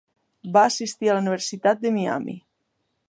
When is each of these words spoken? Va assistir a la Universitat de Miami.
Va 0.55 0.63
assistir 0.69 1.11
a 1.11 1.17
la 1.17 1.21
Universitat 1.25 1.85
de 1.85 1.93
Miami. 1.99 2.37